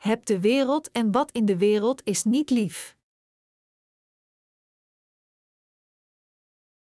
[0.00, 2.96] Heb de wereld en wat in de wereld is niet lief.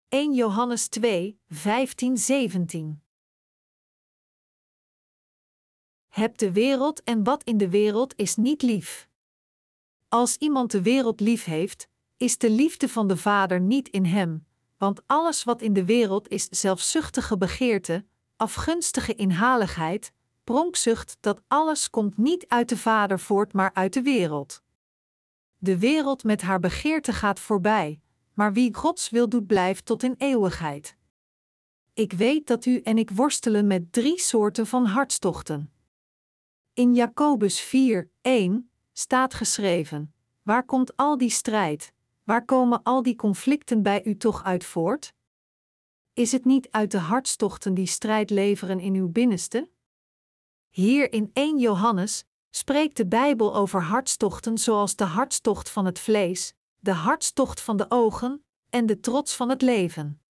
[0.08, 3.04] 1 Johannes 2, 15, 17
[6.08, 9.10] Heb de wereld en wat in de wereld is niet lief.
[10.08, 14.48] Als iemand de wereld lief heeft, is de liefde van de Vader niet in hem,
[14.78, 18.06] want alles wat in de wereld is zelfzuchtige begeerte,
[18.36, 20.14] afgunstige inhaligheid,
[20.50, 24.62] pronkzucht, dat alles komt niet uit de Vader voort, maar uit de wereld.
[25.58, 28.02] De wereld met haar begeerte gaat voorbij,
[28.34, 30.98] maar wie Gods wil doet blijft tot in eeuwigheid.
[31.94, 35.72] Ik weet dat u en ik worstelen met drie soorten van hartstochten.
[36.74, 41.94] In Jacobus 4, 1 staat geschreven: Waar komt al die strijd?
[42.24, 45.14] Waar komen al die conflicten bij u toch uit voort?
[46.14, 49.70] Is het niet uit de hartstochten die strijd leveren in uw binnenste?
[50.70, 56.54] Hier in 1 Johannes spreekt de Bijbel over hartstochten zoals de hartstocht van het vlees,
[56.80, 60.22] de hartstocht van de ogen en de trots van het leven.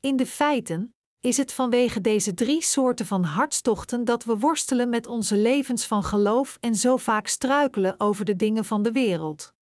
[0.00, 5.06] In de feiten is het vanwege deze drie soorten van hartstochten dat we worstelen met
[5.06, 9.54] onze levens van geloof en zo vaak struikelen over de dingen van de wereld.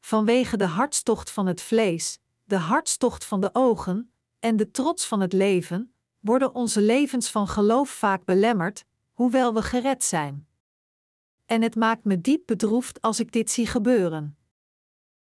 [0.00, 5.20] Vanwege de hartstocht van het vlees, de hartstocht van de ogen en de trots van
[5.20, 5.91] het leven,
[6.22, 10.46] worden onze levens van geloof vaak belemmerd, hoewel we gered zijn.
[11.46, 14.36] En het maakt me diep bedroefd als ik dit zie gebeuren.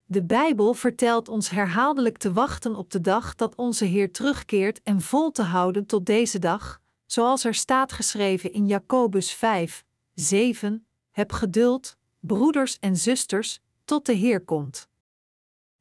[0.04, 5.00] De Bijbel vertelt ons herhaaldelijk te wachten op de dag dat onze Heer terugkeert en
[5.00, 9.84] vol te houden tot deze dag, zoals er staat geschreven in Jacobus 5,
[10.14, 14.88] 7: Heb geduld, broeders en zusters, tot de Heer komt.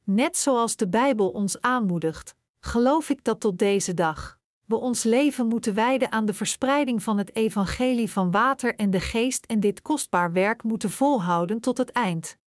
[0.04, 5.46] Net zoals de Bijbel ons aanmoedigt, geloof ik dat tot deze dag we ons leven
[5.46, 9.82] moeten wijden aan de verspreiding van het evangelie van water en de geest en dit
[9.82, 12.38] kostbaar werk moeten volhouden tot het eind.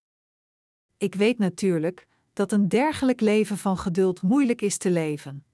[0.97, 5.45] Ik weet natuurlijk dat een dergelijk leven van geduld moeilijk is te leven.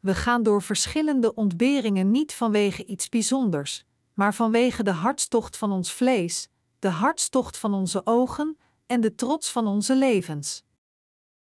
[0.00, 5.92] We gaan door verschillende ontberingen niet vanwege iets bijzonders, maar vanwege de hartstocht van ons
[5.92, 6.48] vlees,
[6.78, 10.64] de hartstocht van onze ogen en de trots van onze levens.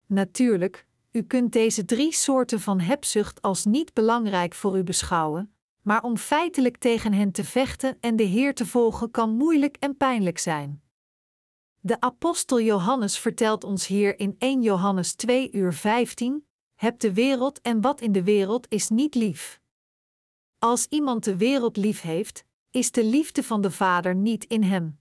[0.06, 6.04] Natuurlijk, u kunt deze drie soorten van hebzucht als niet belangrijk voor u beschouwen, maar
[6.04, 10.38] om feitelijk tegen hen te vechten en de Heer te volgen kan moeilijk en pijnlijk
[10.38, 10.82] zijn.
[11.80, 17.62] De apostel Johannes vertelt ons hier in 1 Johannes 2 uur 15: Heb de wereld
[17.62, 19.62] en wat in de wereld is niet lief.
[20.60, 25.00] Als iemand de wereld lief heeft, is de liefde van de Vader niet in hem.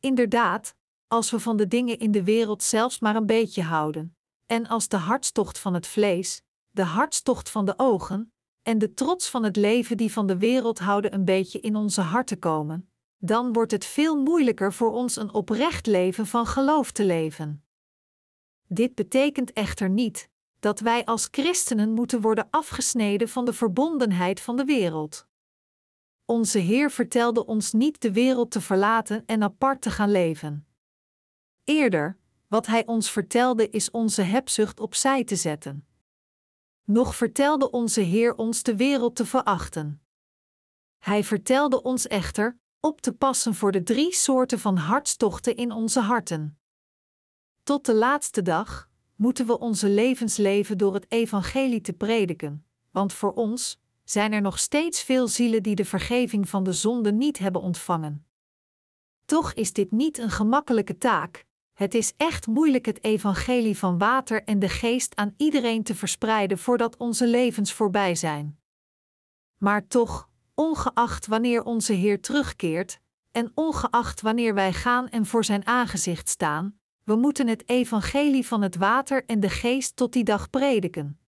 [0.00, 0.76] Inderdaad,
[1.06, 4.16] als we van de dingen in de wereld zelfs maar een beetje houden,
[4.48, 8.32] en als de hartstocht van het vlees, de hartstocht van de ogen
[8.62, 12.00] en de trots van het leven die van de wereld houden een beetje in onze
[12.00, 17.04] harten komen, dan wordt het veel moeilijker voor ons een oprecht leven van geloof te
[17.04, 17.64] leven.
[18.66, 24.56] Dit betekent echter niet dat wij als christenen moeten worden afgesneden van de verbondenheid van
[24.56, 25.26] de wereld.
[26.24, 30.66] Onze Heer vertelde ons niet de wereld te verlaten en apart te gaan leven.
[31.64, 35.86] Eerder, wat Hij ons vertelde, is onze hebzucht opzij te zetten.
[36.84, 40.02] Nog vertelde onze Heer ons de wereld te verachten.
[40.98, 46.00] Hij vertelde ons echter op te passen voor de drie soorten van hartstochten in onze
[46.00, 46.58] harten.
[47.62, 53.12] Tot de laatste dag moeten we onze levens leven door het evangelie te prediken, want
[53.12, 57.38] voor ons zijn er nog steeds veel zielen die de vergeving van de zonde niet
[57.38, 58.26] hebben ontvangen.
[59.24, 61.46] Toch is dit niet een gemakkelijke taak.
[61.78, 66.58] Het is echt moeilijk het evangelie van water en de geest aan iedereen te verspreiden
[66.58, 68.58] voordat onze levens voorbij zijn.
[69.58, 73.00] Maar toch, ongeacht wanneer onze Heer terugkeert,
[73.30, 78.62] en ongeacht wanneer wij gaan en voor Zijn aangezicht staan, we moeten het evangelie van
[78.62, 81.20] het water en de geest tot die dag prediken.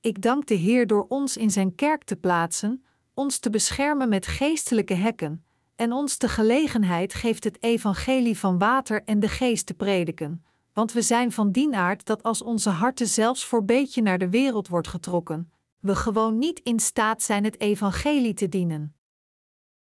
[0.00, 2.84] Ik dank de Heer door ons in Zijn kerk te plaatsen,
[3.14, 5.44] ons te beschermen met geestelijke hekken,
[5.80, 10.92] en ons de gelegenheid geeft het evangelie van water en de geest te prediken, want
[10.92, 14.68] we zijn van die aard dat als onze harten zelfs voor beetje naar de wereld
[14.68, 18.94] wordt getrokken, we gewoon niet in staat zijn het evangelie te dienen.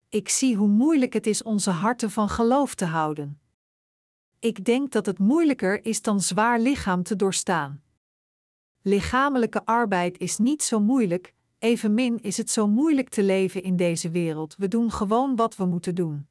[0.09, 3.39] Ik zie hoe moeilijk het is onze harten van geloof te houden.
[4.39, 7.81] Ik denk dat het moeilijker is dan zwaar lichaam te doorstaan.
[8.81, 14.09] Lichamelijke arbeid is niet zo moeilijk, evenmin is het zo moeilijk te leven in deze
[14.09, 14.55] wereld.
[14.57, 16.27] We doen gewoon wat we moeten doen.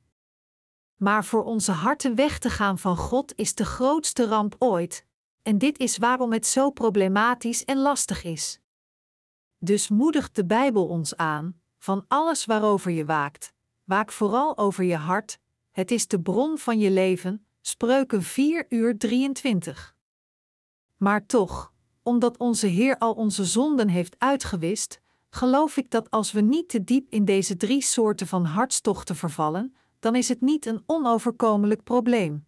[0.97, 5.05] Maar voor onze harten weg te gaan van God is de grootste ramp ooit,
[5.43, 8.61] en dit is waarom het zo problematisch en lastig is.
[9.59, 13.53] Dus moedigt de Bijbel ons aan: van alles waarover je waakt,
[13.85, 15.39] waak vooral over je hart,
[15.71, 19.97] het is de bron van je leven, spreuken 4 uur 23.
[20.97, 21.73] Maar toch,
[22.03, 25.01] omdat onze Heer al onze zonden heeft uitgewist,
[25.39, 29.75] geloof ik dat als we niet te diep in deze drie soorten van hartstochten vervallen,
[29.99, 32.47] dan is het niet een onoverkomelijk probleem.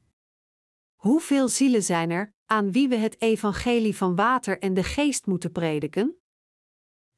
[0.94, 5.52] Hoeveel zielen zijn er aan wie we het evangelie van water en de geest moeten
[5.52, 6.16] prediken?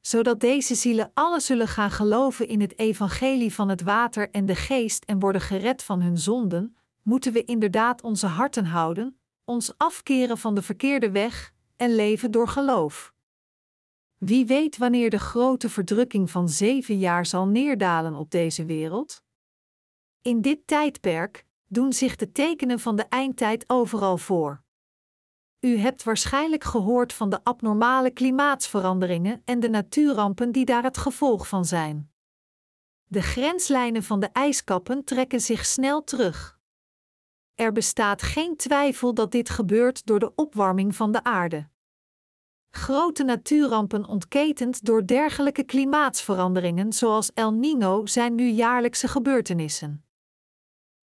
[0.01, 4.55] Zodat deze zielen alle zullen gaan geloven in het evangelie van het water en de
[4.55, 10.37] geest en worden gered van hun zonden, moeten we inderdaad onze harten houden, ons afkeren
[10.37, 13.12] van de verkeerde weg en leven door geloof.
[14.25, 19.23] Wie weet wanneer de grote verdrukking van zeven jaar zal neerdalen op deze wereld?
[20.21, 24.63] In dit tijdperk doen zich de tekenen van de eindtijd overal voor.
[25.59, 31.47] U hebt waarschijnlijk gehoord van de abnormale klimaatsveranderingen en de natuurrampen die daar het gevolg
[31.47, 32.11] van zijn.
[33.03, 36.59] De grenslijnen van de ijskappen trekken zich snel terug.
[37.55, 41.71] Er bestaat geen twijfel dat dit gebeurt door de opwarming van de aarde.
[42.75, 50.05] Grote natuurrampen ontketend door dergelijke klimaatsveranderingen zoals El Nino zijn nu jaarlijkse gebeurtenissen.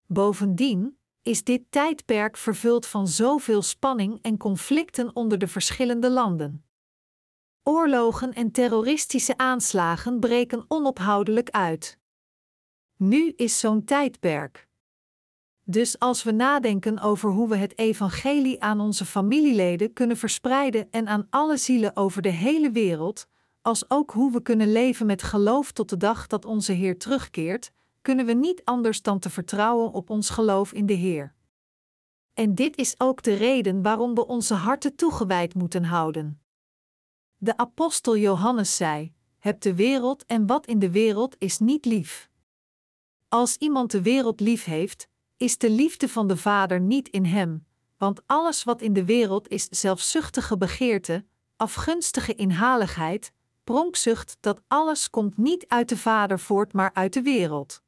[0.07, 6.65] Bovendien is dit tijdperk vervuld van zoveel spanning en conflicten onder de verschillende landen.
[7.63, 11.99] Oorlogen en terroristische aanslagen breken onophoudelijk uit.
[12.95, 14.69] Nu is zo'n tijdperk.
[15.63, 21.07] Dus als we nadenken over hoe we het evangelie aan onze familieleden kunnen verspreiden en
[21.07, 23.27] aan alle zielen over de hele wereld,
[23.61, 27.71] als ook hoe we kunnen leven met geloof tot de dag dat onze Heer terugkeert,
[28.01, 31.33] kunnen we niet anders dan te vertrouwen op ons geloof in de Heer.
[32.33, 36.41] En dit is ook de reden waarom we onze harten toegewijd moeten houden.
[37.37, 42.29] De apostel Johannes zei: Heb de wereld en wat in de wereld is niet lief.
[43.27, 45.07] Als iemand de wereld lief heeft,
[45.41, 47.65] is de liefde van de Vader niet in hem,
[47.97, 53.33] want alles wat in de wereld is zelfzuchtige begeerte, afgunstige inhaligheid,
[53.63, 57.81] pronkzucht, dat alles komt niet uit de Vader voort, maar uit de wereld.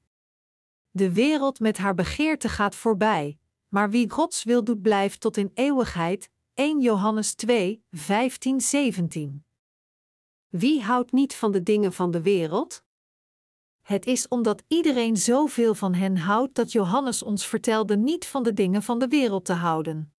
[0.91, 5.51] De wereld met haar begeerte gaat voorbij, maar wie Gods wil doet blijft tot in
[5.53, 6.29] eeuwigheid.
[6.53, 9.45] 1 Johannes 2, 15, 17.
[10.49, 12.82] Wie houdt niet van de dingen van de wereld?
[13.83, 18.53] Het is omdat iedereen zoveel van hen houdt dat Johannes ons vertelde niet van de
[18.53, 20.13] dingen van de wereld te houden.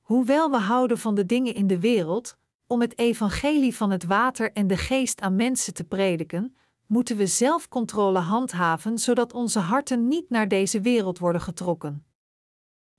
[0.00, 2.36] Hoewel we houden van de dingen in de wereld,
[2.66, 6.56] om het evangelie van het water en de geest aan mensen te prediken,
[6.86, 12.04] moeten we zelfcontrole handhaven zodat onze harten niet naar deze wereld worden getrokken.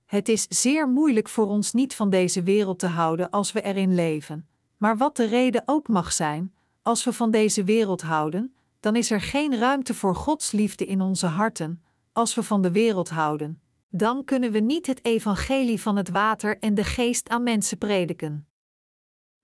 [0.04, 3.94] Het is zeer moeilijk voor ons niet van deze wereld te houden als we erin
[3.94, 8.55] leven, maar wat de reden ook mag zijn, als we van deze wereld houden,
[8.86, 12.70] dan is er geen ruimte voor Gods liefde in onze harten, als we van de
[12.70, 13.62] wereld houden.
[13.88, 18.48] Dan kunnen we niet het evangelie van het water en de geest aan mensen prediken.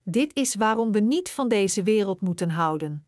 [0.03, 3.07] Dit is waarom we niet van deze wereld moeten houden.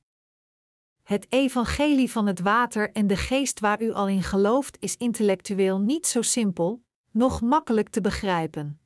[1.04, 5.80] Het evangelie van het water en de geest waar u al in gelooft is intellectueel
[5.80, 8.80] niet zo simpel, nog makkelijk te begrijpen.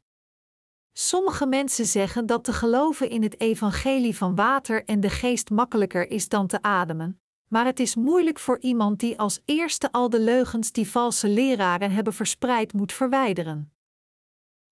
[0.94, 6.12] Sommige mensen zeggen dat te geloven in het evangelie van water en de geest makkelijker
[6.12, 10.19] is dan te ademen, maar het is moeilijk voor iemand die als eerste al de
[10.19, 13.71] leugens die valse leraren hebben verspreid moet verwijderen.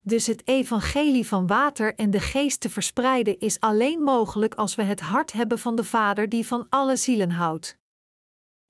[0.01, 4.83] Dus het evangelie van water en de geest te verspreiden is alleen mogelijk als we
[4.83, 7.79] het hart hebben van de Vader die van alle zielen houdt.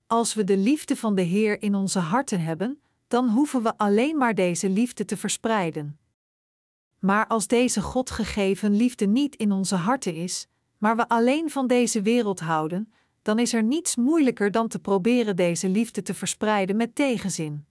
[0.07, 4.17] Als we de liefde van de Heer in onze harten hebben, dan hoeven we alleen
[4.17, 5.99] maar deze liefde te verspreiden.
[6.99, 11.67] Maar als deze God gegeven liefde niet in onze harten is, maar we alleen van
[11.67, 12.93] deze wereld houden,
[13.27, 17.65] dan is er niets moeilijker dan te proberen deze liefde te verspreiden met tegenzin.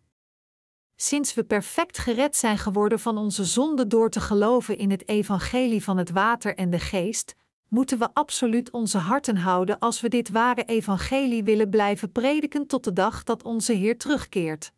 [0.96, 5.82] Sinds we perfect gered zijn geworden van onze zonde door te geloven in het evangelie
[5.82, 7.34] van het water en de geest,
[7.68, 12.84] moeten we absoluut onze harten houden als we dit ware evangelie willen blijven prediken tot
[12.84, 14.72] de dag dat onze Heer terugkeert.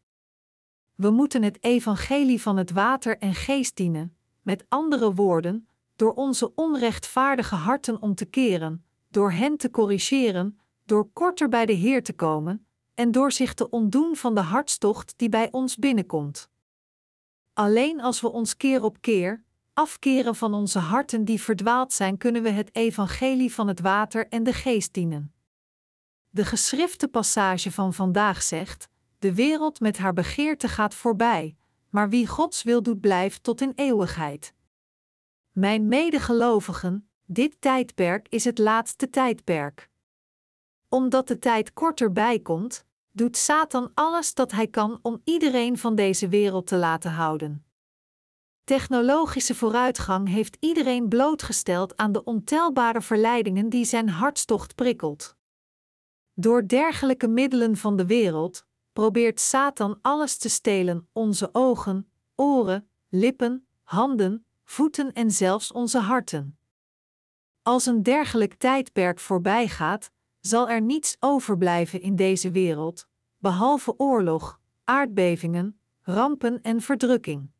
[0.94, 6.54] We moeten het evangelie van het water en geest dienen, met andere woorden, door onze
[6.54, 10.58] onrechtvaardige harten om te keren, door hen te corrigeren,
[10.88, 15.14] door korter bij de Heer te komen en door zich te ontdoen van de hartstocht
[15.16, 16.50] die bij ons binnenkomt.
[17.52, 22.42] Alleen als we ons keer op keer afkeren van onze harten die verdwaald zijn, kunnen
[22.42, 25.32] we het evangelie van het water en de geest dienen.
[26.30, 31.56] De geschrifte passage van vandaag zegt: De wereld met haar begeerte gaat voorbij,
[31.90, 34.54] maar wie Gods wil doet blijft tot in eeuwigheid.
[35.52, 39.88] Mijn medegelovigen, dit tijdperk is het laatste tijdperk.
[40.88, 46.28] Omdat de tijd korter bijkomt, doet Satan alles dat hij kan om iedereen van deze
[46.28, 47.66] wereld te laten houden.
[48.64, 55.36] Technologische vooruitgang heeft iedereen blootgesteld aan de ontelbare verleidingen die zijn hartstocht prikkelt.
[56.34, 63.66] Door dergelijke middelen van de wereld probeert Satan alles te stelen: onze ogen, oren, lippen,
[63.82, 66.58] handen, voeten en zelfs onze harten.
[67.62, 70.10] Als een dergelijk tijdperk voorbij gaat,
[70.48, 77.50] zal er niets overblijven in deze wereld, behalve oorlog, aardbevingen, rampen en verdrukking.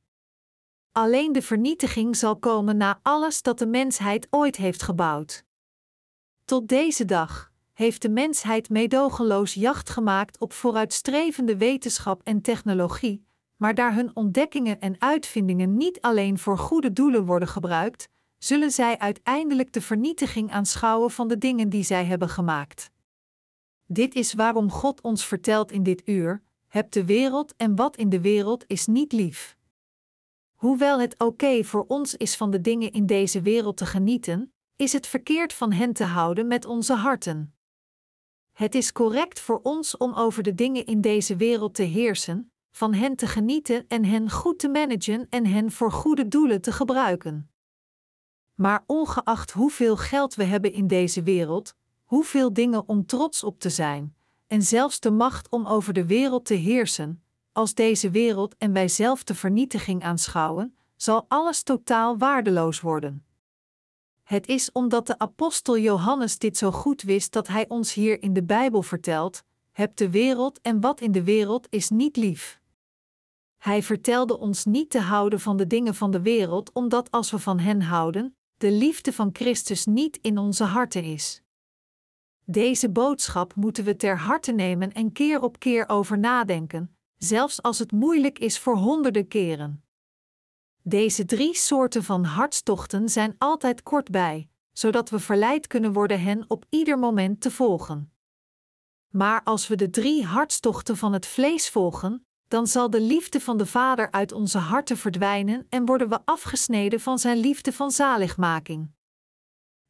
[0.93, 5.45] Alleen de vernietiging zal komen na alles dat de mensheid ooit heeft gebouwd.
[6.45, 13.27] Tot deze dag heeft de mensheid meedogenloos jacht gemaakt op vooruitstrevende wetenschap en technologie,
[13.57, 18.99] maar daar hun ontdekkingen en uitvindingen niet alleen voor goede doelen worden gebruikt, zullen zij
[18.99, 22.91] uiteindelijk de vernietiging aanschouwen van de dingen die zij hebben gemaakt.
[23.87, 28.09] Dit is waarom God ons vertelt in dit uur: heb de wereld en wat in
[28.09, 29.57] de wereld is niet lief.
[30.55, 34.93] Hoewel het oké voor ons is van de dingen in deze wereld te genieten, is
[34.93, 37.55] het verkeerd van hen te houden met onze harten.
[38.53, 42.95] Het is correct voor ons om over de dingen in deze wereld te heersen, van
[42.95, 47.51] hen te genieten en hen goed te managen en hen voor goede doelen te gebruiken.
[48.59, 51.75] Maar ongeacht hoeveel geld we hebben in deze wereld,
[52.05, 54.15] hoeveel dingen om trots op te zijn,
[54.47, 57.23] en zelfs de macht om over de wereld te heersen,
[57.53, 63.25] als deze wereld en wij zelf de vernietiging aanschouwen, zal alles totaal waardeloos worden.
[64.23, 68.33] Het is omdat de apostel Johannes dit zo goed wist dat hij ons hier in
[68.33, 72.61] de Bijbel vertelt: heb de wereld en wat in de wereld is niet lief.
[73.59, 77.39] Hij vertelde ons niet te houden van de dingen van de wereld, omdat als we
[77.39, 81.43] van hen houden, de liefde van Christus niet in onze harten is.
[82.45, 87.79] Deze boodschap moeten we ter harte nemen en keer op keer over nadenken, zelfs als
[87.79, 89.85] het moeilijk is voor honderden keren.
[90.83, 96.45] Deze drie soorten van hartstochten zijn altijd kort bij, zodat we verleid kunnen worden hen
[96.49, 98.13] op ieder moment te volgen.
[99.09, 103.57] Maar als we de drie hartstochten van het vlees volgen, dan zal de liefde van
[103.57, 108.91] de Vader uit onze harten verdwijnen en worden we afgesneden van Zijn liefde van zaligmaking.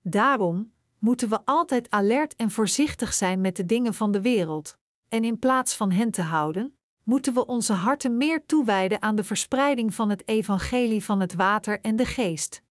[0.03, 5.25] Daarom moeten we altijd alert en voorzichtig zijn met de dingen van de wereld, en
[5.25, 9.95] in plaats van hen te houden, moeten we onze harten meer toewijden aan de verspreiding
[9.95, 12.63] van het evangelie van het water en de geest.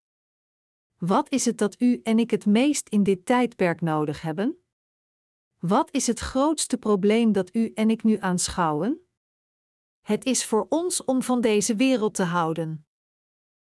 [0.98, 4.58] Wat is het dat u en ik het meest in dit tijdperk nodig hebben?
[5.60, 9.07] Wat is het grootste probleem dat u en ik nu aanschouwen?
[10.08, 12.86] Het is voor ons om van deze wereld te houden.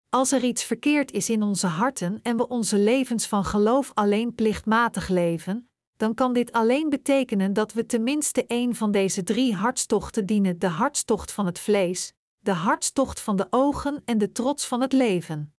[0.10, 4.36] Als er iets verkeerd is in onze harten en we onze levens van geloof alleen
[4.36, 10.26] plichtmatig leven, dan kan dit alleen betekenen dat we tenminste één van deze drie hartstochten
[10.26, 14.82] dienen: de hartstocht van het vlees, de hartstocht van de ogen en de trots van
[14.82, 15.54] het leven.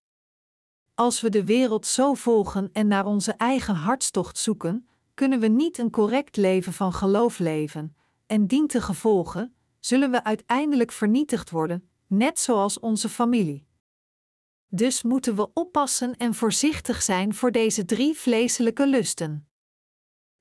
[0.94, 5.78] Als we de wereld zo volgen en naar onze eigen hartstocht zoeken, kunnen we niet
[5.78, 9.54] een correct leven van geloof leven, en dient te gevolgen,
[9.84, 13.66] zullen we uiteindelijk vernietigd worden, net zoals onze familie.
[14.68, 19.48] Dus moeten we oppassen en voorzichtig zijn voor deze drie vleeselijke lusten.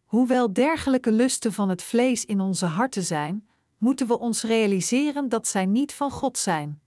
[0.04, 5.48] Hoewel dergelijke lusten van het vlees in onze harten zijn, moeten we ons realiseren dat
[5.48, 6.82] zij niet van God zijn.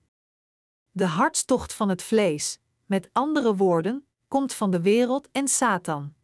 [0.91, 6.15] De hartstocht van het vlees, met andere woorden, komt van de wereld en Satan.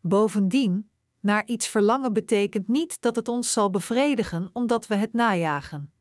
[0.00, 0.90] Bovendien,
[1.22, 5.92] naar iets verlangen betekent niet dat het ons zal bevredigen omdat we het najagen.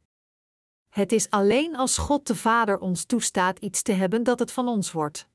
[0.90, 4.68] Het is alleen als God de Vader ons toestaat iets te hebben dat het van
[4.68, 5.28] ons wordt.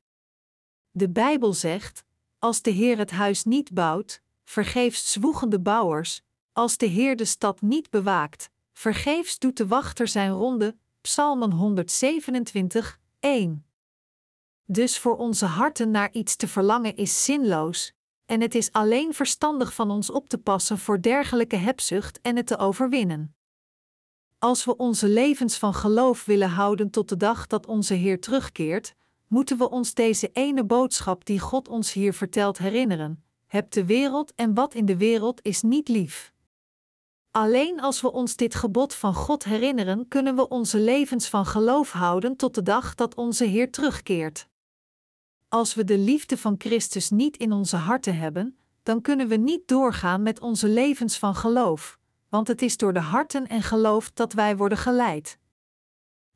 [0.91, 2.03] De Bijbel zegt:
[2.39, 7.25] Als de Heer het huis niet bouwt, vergeefs zwoegen de bouwers, als de Heer de
[7.25, 10.77] stad niet bewaakt, vergeefs doet de wachter zijn ronde.
[11.01, 13.65] Psalmen 127, 1.
[14.65, 17.93] Dus voor onze harten naar iets te verlangen is zinloos,
[18.27, 22.47] en het is alleen verstandig van ons op te passen voor dergelijke hebzucht en het
[22.47, 23.35] te overwinnen.
[24.39, 28.95] Als we onze levens van geloof willen houden tot de dag dat onze Heer terugkeert,
[29.27, 34.33] moeten we ons deze ene boodschap die God ons hier vertelt herinneren: heb de wereld
[34.35, 36.33] en wat in de wereld is niet lief.
[37.31, 41.91] Alleen als we ons dit gebod van God herinneren, kunnen we onze levens van geloof
[41.91, 44.47] houden tot de dag dat onze Heer terugkeert.
[45.49, 49.67] Als we de liefde van Christus niet in onze harten hebben, dan kunnen we niet
[49.67, 51.99] doorgaan met onze levens van geloof,
[52.29, 55.39] want het is door de harten en geloof dat wij worden geleid.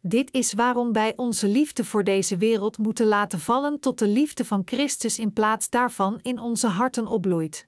[0.02, 4.46] Dit is waarom wij onze liefde voor deze wereld moeten laten vallen tot de liefde
[4.46, 7.68] van Christus in plaats daarvan in onze harten opbloeit.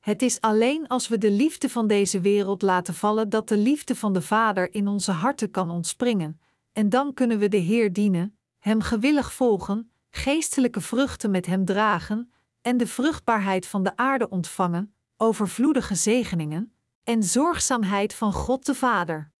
[0.00, 3.96] Het is alleen als we de liefde van deze wereld laten vallen dat de liefde
[3.96, 6.40] van de Vader in onze harten kan ontspringen,
[6.72, 12.32] en dan kunnen we de Heer dienen, Hem gewillig volgen, geestelijke vruchten met Hem dragen
[12.62, 19.32] en de vruchtbaarheid van de aarde ontvangen, overvloedige zegeningen en zorgzaamheid van God de Vader.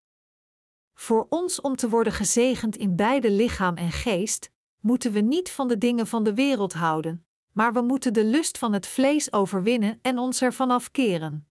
[0.94, 4.50] Voor ons om te worden gezegend in beide lichaam en geest,
[4.80, 8.58] moeten we niet van de dingen van de wereld houden, maar we moeten de lust
[8.58, 11.48] van het vlees overwinnen en ons ervan afkeren.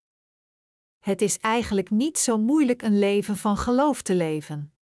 [0.99, 4.72] Het is eigenlijk niet zo moeilijk een leven van geloof te leven.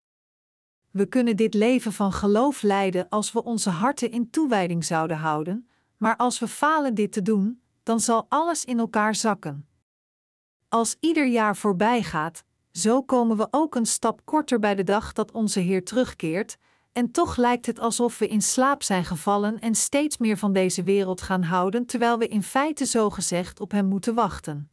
[0.92, 5.70] We kunnen dit leven van geloof leiden als we onze harten in toewijding zouden houden,
[5.98, 9.68] maar als we falen dit te doen, dan zal alles in elkaar zakken.
[10.70, 15.14] Als ieder jaar voorbij gaat, zo komen we ook een stap korter bij de dag
[15.14, 16.58] dat onze Heer terugkeert,
[16.92, 20.84] en toch lijkt het alsof we in slaap zijn gevallen en steeds meer van deze
[20.84, 24.72] wereld gaan houden, terwijl we in feite zogezegd op Hem moeten wachten.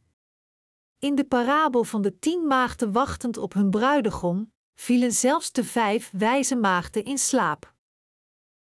[0.99, 6.11] In de parabel van de tien maagden wachtend op hun bruidegom, vielen zelfs de vijf
[6.13, 7.73] wijze maagden in slaap.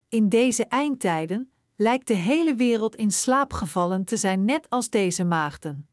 [0.09, 5.25] In deze eindtijden lijkt de hele wereld in slaap gevallen te zijn, net als deze
[5.25, 5.89] maagden.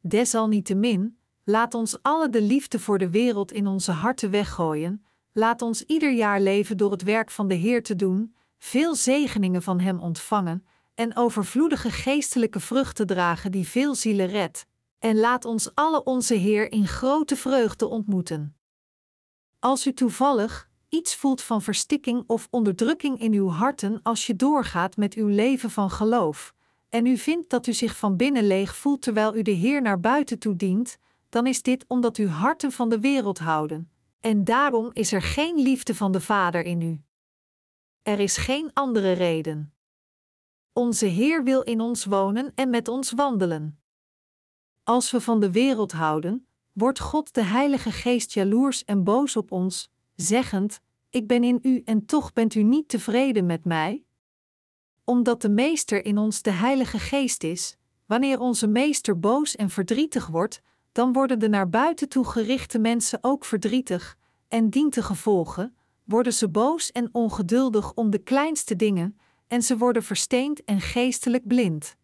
[0.00, 5.82] Desalniettemin, laat ons alle de liefde voor de wereld in onze harten weggooien, laat ons
[5.82, 9.98] ieder jaar leven door het werk van de Heer te doen, veel zegeningen van Hem
[9.98, 14.66] ontvangen en overvloedige geestelijke vruchten dragen die veel zielen redt,
[14.98, 18.57] en laat ons alle onze Heer in grote vreugde ontmoeten.
[19.60, 24.96] Als u toevallig iets voelt van verstikking of onderdrukking in uw harten als je doorgaat
[24.96, 26.54] met uw leven van geloof,
[26.88, 30.00] en u vindt dat u zich van binnen leeg voelt terwijl u de Heer naar
[30.00, 30.98] buiten toe dient,
[31.28, 35.58] dan is dit omdat uw harten van de wereld houden, en daarom is er geen
[35.58, 37.00] liefde van de Vader in u.
[38.02, 39.74] Er is geen andere reden.
[40.72, 43.80] Onze Heer wil in ons wonen en met ons wandelen.
[44.82, 46.47] Als we van de wereld houden,
[46.78, 51.82] wordt God de Heilige Geest jaloers en boos op ons, zeggend: Ik ben in u
[51.84, 54.04] en toch bent u niet tevreden met mij?
[55.04, 60.26] Omdat de Meester in ons de Heilige Geest is, wanneer onze Meester boos en verdrietig
[60.26, 60.62] wordt,
[60.92, 64.16] dan worden de naar buiten toe gerichte mensen ook verdrietig,
[64.48, 69.76] en dient te gevolgen, worden ze boos en ongeduldig om de kleinste dingen, en ze
[69.76, 71.96] worden versteend en geestelijk blind.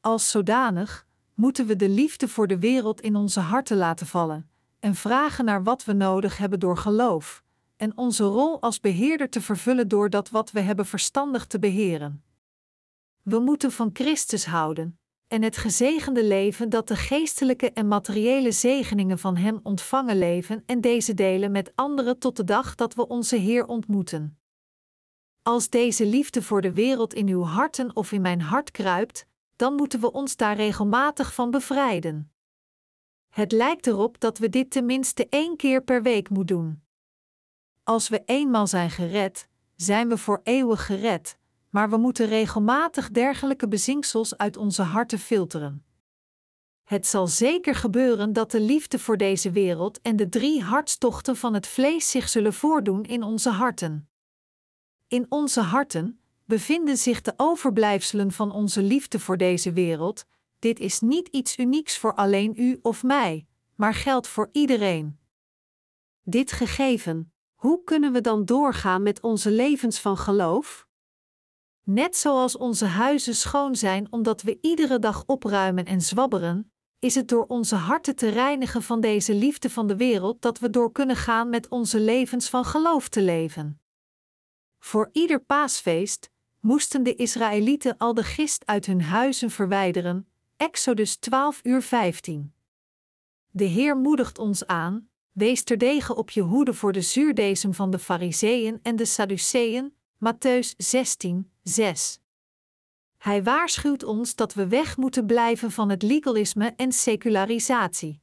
[0.00, 4.94] Als zodanig moeten we de liefde voor de wereld in onze harten laten vallen, en
[4.94, 7.42] vragen naar wat we nodig hebben door geloof,
[7.76, 12.24] en onze rol als beheerder te vervullen door dat wat we hebben verstandig te beheren.
[13.22, 19.18] We moeten van Christus houden, en het gezegende leven dat de geestelijke en materiële zegeningen
[19.18, 23.36] van Hem ontvangen leven en deze delen met anderen tot de dag dat we onze
[23.36, 24.38] Heer ontmoeten.
[25.42, 29.74] Als deze liefde voor de wereld in uw harten of in mijn hart kruipt, dan
[29.74, 32.32] moeten we ons daar regelmatig van bevrijden.
[33.28, 36.82] Het lijkt erop dat we dit tenminste één keer per week moeten doen.
[37.82, 41.38] Als we eenmaal zijn gered, zijn we voor eeuwig gered,
[41.70, 45.84] maar we moeten regelmatig dergelijke bezinksels uit onze harten filteren.
[46.84, 51.54] Het zal zeker gebeuren dat de liefde voor deze wereld en de drie hartstochten van
[51.54, 54.08] het vlees zich zullen voordoen in onze harten.
[55.08, 60.24] In onze harten bevinden zich de overblijfselen van onze liefde voor deze wereld.
[60.58, 65.18] Dit is niet iets unieks voor alleen u of mij, maar geldt voor iedereen.
[66.22, 70.86] Dit gegeven, hoe kunnen we dan doorgaan met onze levens van geloof?
[71.82, 77.28] Net zoals onze huizen schoon zijn omdat we iedere dag opruimen en zwabberen, is het
[77.28, 81.16] door onze harten te reinigen van deze liefde van de wereld dat we door kunnen
[81.16, 83.80] gaan met onze levens van geloof te leven.
[84.78, 86.30] Voor ieder paasfeest
[86.64, 90.28] moesten de Israëlieten al de gist uit hun huizen verwijderen.
[90.56, 92.52] Exodus 12 uur 15.
[93.50, 97.98] De Heer moedigt ons aan: wees terdege op je hoede voor de zuurdesem van de
[97.98, 99.94] Fariseeën en de Sadduceeën.
[100.18, 102.20] Matthäus 16, 6.
[103.16, 108.20] Hij waarschuwt ons dat we weg moeten blijven van het legalisme en secularisatie.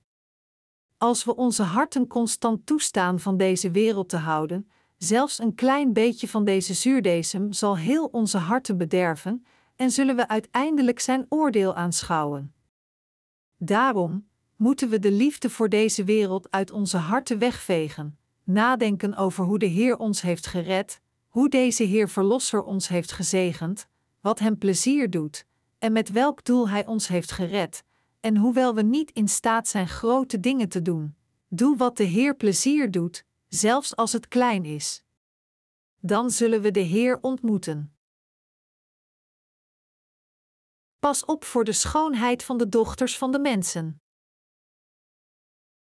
[0.97, 4.71] Als we onze harten constant toestaan van deze wereld te houden,
[5.03, 10.27] zelfs een klein beetje van deze zuurdesem zal heel onze harten bederven en zullen we
[10.27, 12.53] uiteindelijk zijn oordeel aanschouwen.
[13.57, 19.59] Daarom moeten we de liefde voor deze wereld uit onze harten wegvegen, nadenken over hoe
[19.59, 23.87] de Heer ons heeft gered hoe deze Heer Verlosser ons heeft gezegend,
[24.21, 25.45] wat Hem plezier doet,
[25.79, 27.83] en met welk doel Hij ons heeft gered,
[28.19, 31.15] en hoewel we niet in staat zijn grote dingen te doen,
[31.47, 35.03] doe wat de Heer plezier doet, zelfs als het klein is.
[35.99, 37.95] Dan zullen we de Heer ontmoeten.
[40.99, 44.01] Pas op voor de schoonheid van de dochters van de mensen.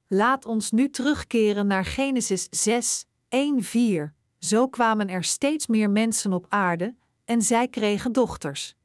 [0.08, 4.14] Laat ons nu terugkeren naar Genesis 6, 1-4.
[4.40, 8.76] Zo kwamen er steeds meer mensen op aarde, en zij kregen dochters.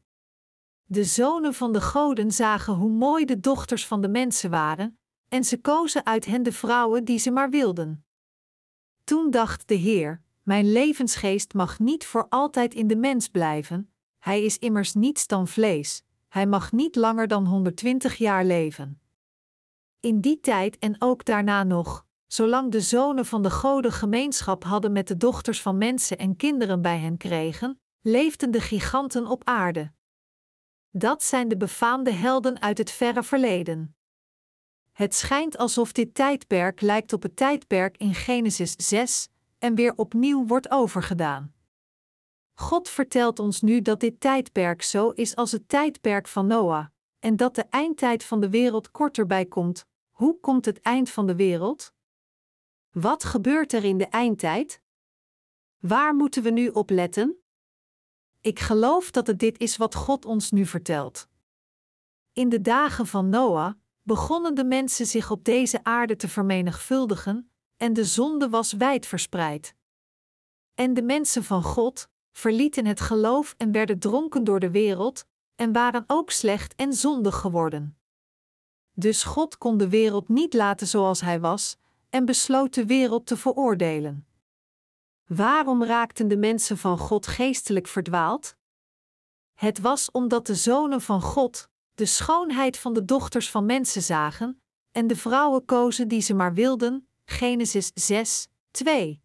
[0.85, 5.45] De zonen van de goden zagen hoe mooi de dochters van de mensen waren, en
[5.45, 8.05] ze kozen uit hen de vrouwen die ze maar wilden.
[9.05, 14.45] Toen dacht de Heer: Mijn levensgeest mag niet voor altijd in de mens blijven, hij
[14.45, 19.01] is immers niets dan vlees, hij mag niet langer dan 120 jaar leven.
[20.01, 24.93] In die tijd en ook daarna nog, zolang de zonen van de goden gemeenschap hadden
[24.93, 29.93] met de dochters van mensen en kinderen bij hen kregen, leefden de giganten op aarde.
[30.91, 33.95] Dat zijn de befaamde helden uit het verre verleden.
[35.01, 40.47] Het schijnt alsof dit tijdperk lijkt op het tijdperk in Genesis 6 en weer opnieuw
[40.47, 41.55] wordt overgedaan.
[42.55, 46.87] God vertelt ons nu dat dit tijdperk zo is als het tijdperk van Noah,
[47.19, 49.87] en dat de eindtijd van de wereld korter bij komt.
[50.11, 51.93] Hoe komt het eind van de wereld?
[52.91, 54.83] Wat gebeurt er in de eindtijd?
[55.79, 57.37] Waar moeten we nu op letten?
[58.41, 61.29] Ik geloof dat het dit is wat God ons nu vertelt.
[62.33, 67.93] In de dagen van Noah begonnen de mensen zich op deze aarde te vermenigvuldigen, en
[67.93, 69.75] de zonde was wijd verspreid.
[70.75, 75.73] En de mensen van God verlieten het geloof en werden dronken door de wereld, en
[75.73, 77.99] waren ook slecht en zondig geworden.
[78.93, 81.77] Dus God kon de wereld niet laten zoals hij was,
[82.11, 84.27] en besloot de wereld te veroordelen.
[85.27, 88.57] Waarom raakten de mensen van God geestelijk verdwaald?
[89.55, 91.69] Het was omdat de zonen van God
[92.01, 96.55] de schoonheid van de dochters van mensen zagen, en de vrouwen kozen die ze maar
[96.55, 97.09] wilden.
[97.25, 99.23] Genesis 6, 2.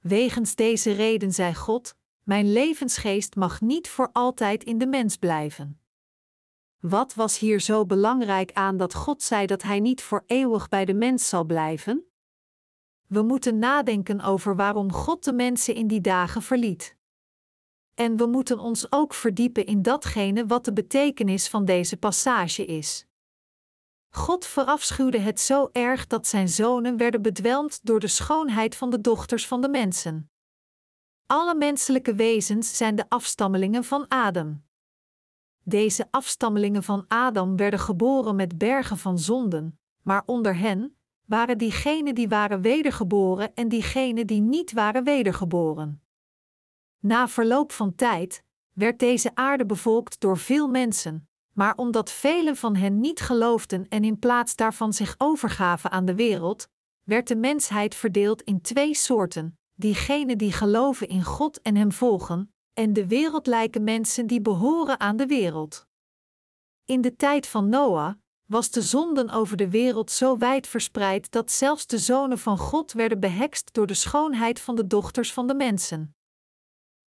[0.00, 5.80] Wegens deze reden zei God: Mijn levensgeest mag niet voor altijd in de mens blijven.
[6.80, 10.84] Wat was hier zo belangrijk aan dat God zei dat Hij niet voor eeuwig bij
[10.84, 12.04] de mens zal blijven?
[13.06, 16.96] We moeten nadenken over waarom God de mensen in die dagen verliet.
[17.94, 23.06] En we moeten ons ook verdiepen in datgene wat de betekenis van deze passage is.
[24.08, 29.00] God verafschuwde het zo erg dat zijn zonen werden bedwelmd door de schoonheid van de
[29.00, 30.30] dochters van de mensen.
[31.26, 34.64] Alle menselijke wezens zijn de afstammelingen van Adam.
[35.64, 42.14] Deze afstammelingen van Adam werden geboren met bergen van zonden, maar onder hen waren diegenen
[42.14, 46.02] die waren wedergeboren en diegenen die niet waren wedergeboren.
[47.02, 52.76] Na verloop van tijd werd deze aarde bevolkt door veel mensen, maar omdat velen van
[52.76, 56.68] hen niet geloofden en in plaats daarvan zich overgaven aan de wereld,
[57.02, 62.54] werd de mensheid verdeeld in twee soorten: diegenen die geloven in God en Hem volgen,
[62.72, 65.86] en de wereldlijke mensen die behoren aan de wereld.
[66.84, 68.14] In de tijd van Noah
[68.46, 72.92] was de zonden over de wereld zo wijd verspreid dat zelfs de zonen van God
[72.92, 76.14] werden behekst door de schoonheid van de dochters van de mensen.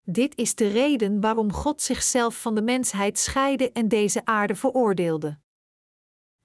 [0.08, 5.38] Dit is de reden waarom God zichzelf van de mensheid scheidde en deze aarde veroordeelde.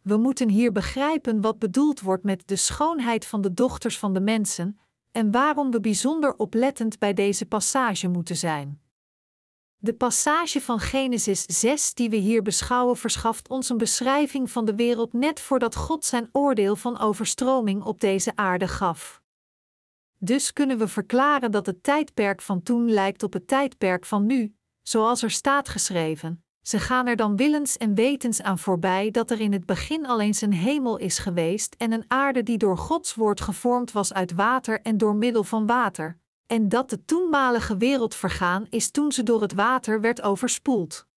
[0.01, 4.19] We moeten hier begrijpen wat bedoeld wordt met de schoonheid van de dochters van de
[4.19, 4.79] mensen
[5.11, 8.81] en waarom we bijzonder oplettend bij deze passage moeten zijn.
[9.77, 14.75] De passage van Genesis 6 die we hier beschouwen verschaft ons een beschrijving van de
[14.75, 19.20] wereld net voordat God zijn oordeel van overstroming op deze aarde gaf.
[20.23, 24.55] Dus kunnen we verklaren dat het tijdperk van toen lijkt op het tijdperk van nu,
[24.81, 26.43] zoals er staat geschreven.
[26.61, 30.21] Ze gaan er dan willens en wetens aan voorbij dat er in het begin al
[30.21, 34.33] eens een hemel is geweest en een aarde die door Gods woord gevormd was uit
[34.33, 39.23] water en door middel van water, en dat de toenmalige wereld vergaan is toen ze
[39.23, 41.07] door het water werd overspoeld.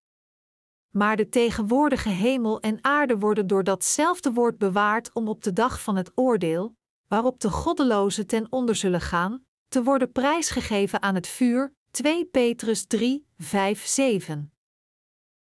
[0.89, 5.81] Maar de tegenwoordige hemel en aarde worden door datzelfde woord bewaard om op de dag
[5.81, 6.75] van het oordeel,
[7.15, 11.73] waarop de goddelozen ten onder zullen gaan, te worden prijsgegeven aan het vuur.
[11.91, 14.53] 2 Petrus 3, 5, 7.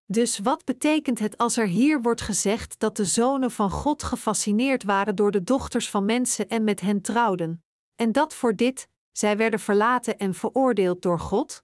[0.06, 4.84] Dus wat betekent het als er hier wordt gezegd dat de zonen van God gefascineerd
[4.84, 7.64] waren door de dochters van mensen en met hen trouwden,
[7.96, 11.64] en dat voor dit, zij werden verlaten en veroordeeld door God?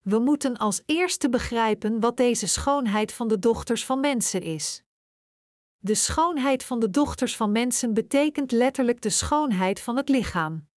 [0.00, 4.85] We moeten als eerste begrijpen wat deze schoonheid van de dochters van mensen is.
[5.78, 10.68] De schoonheid van de dochters van mensen betekent letterlijk de schoonheid van het lichaam.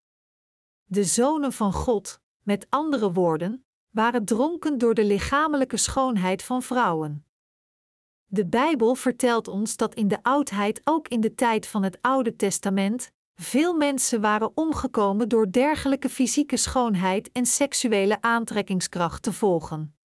[0.84, 7.26] De zonen van God, met andere woorden, waren dronken door de lichamelijke schoonheid van vrouwen.
[8.26, 12.36] De Bijbel vertelt ons dat in de oudheid, ook in de tijd van het Oude
[12.36, 19.97] Testament, veel mensen waren omgekomen door dergelijke fysieke schoonheid en seksuele aantrekkingskracht te volgen.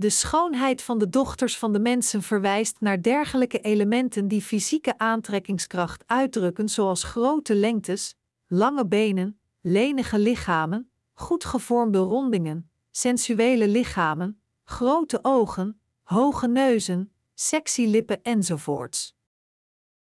[0.00, 6.02] De schoonheid van de dochters van de mensen verwijst naar dergelijke elementen die fysieke aantrekkingskracht
[6.06, 8.14] uitdrukken, zoals grote lengtes,
[8.46, 18.22] lange benen, lenige lichamen, goed gevormde rondingen, sensuele lichamen, grote ogen, hoge neuzen, sexy lippen
[18.22, 19.14] enzovoorts.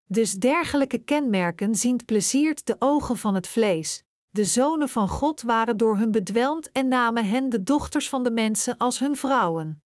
[0.07, 4.05] Dus dergelijke kenmerken zien pleziert de ogen van het vlees.
[4.31, 8.31] De zonen van God waren door hun bedwelmd en namen hen de dochters van de
[8.31, 9.81] mensen als hun vrouwen.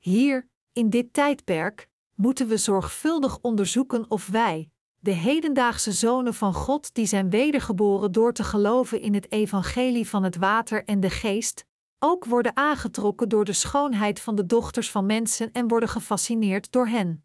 [0.00, 6.94] Hier, in dit tijdperk, moeten we zorgvuldig onderzoeken of wij, de hedendaagse zonen van God
[6.94, 11.64] die zijn wedergeboren door te geloven in het evangelie van het water en de geest,
[11.98, 16.86] ook worden aangetrokken door de schoonheid van de dochters van mensen en worden gefascineerd door
[16.86, 17.24] hen.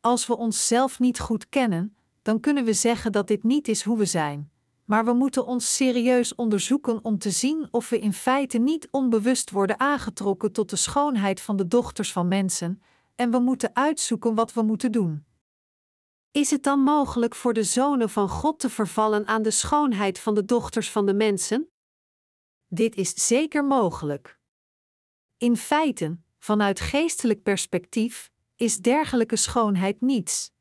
[0.00, 3.98] Als we onszelf niet goed kennen, dan kunnen we zeggen dat dit niet is hoe
[3.98, 4.50] we zijn,
[4.88, 9.50] maar we moeten ons serieus onderzoeken om te zien of we in feite niet onbewust
[9.50, 12.82] worden aangetrokken tot de schoonheid van de dochters van mensen,
[13.14, 15.26] en we moeten uitzoeken wat we moeten doen.
[16.30, 20.34] Is het dan mogelijk voor de zonen van God te vervallen aan de schoonheid van
[20.34, 21.70] de dochters van de mensen?
[22.66, 24.38] Dit is zeker mogelijk.
[25.36, 30.52] In feite, vanuit geestelijk perspectief, is dergelijke schoonheid niets.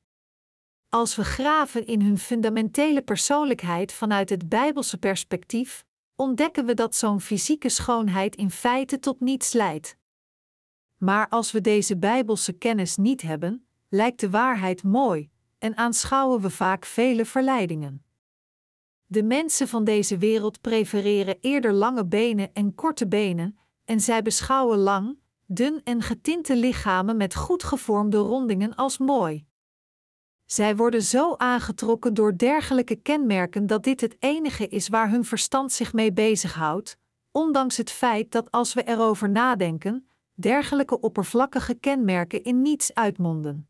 [0.90, 7.22] Als we graven in hun fundamentele persoonlijkheid vanuit het Bijbelse perspectief, ontdekken we dat zo'n
[7.22, 9.98] fysieke schoonheid in feite tot niets leidt.
[10.98, 16.50] Maar als we deze Bijbelse kennis niet hebben, lijkt de waarheid mooi en aanschouwen we
[16.50, 18.06] vaak vele verleidingen.
[19.06, 24.78] De mensen van deze wereld prefereren eerder lange benen en korte benen, en zij beschouwen
[24.78, 29.47] lang, dun en getinte lichamen met goed gevormde rondingen als mooi.
[30.48, 35.72] Zij worden zo aangetrokken door dergelijke kenmerken dat dit het enige is waar hun verstand
[35.72, 36.98] zich mee bezighoudt,
[37.32, 43.68] ondanks het feit dat als we erover nadenken, dergelijke oppervlakkige kenmerken in niets uitmonden.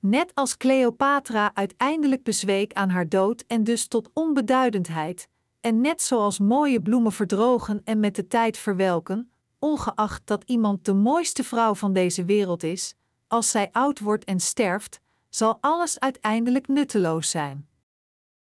[0.00, 5.28] Net als Cleopatra uiteindelijk bezweek aan haar dood en dus tot onbeduidendheid,
[5.60, 10.94] en net zoals mooie bloemen verdrogen en met de tijd verwelken, ongeacht dat iemand de
[10.94, 12.94] mooiste vrouw van deze wereld is,
[13.26, 17.68] als zij oud wordt en sterft, zal alles uiteindelijk nutteloos zijn.